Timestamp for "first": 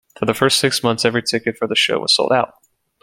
0.33-0.57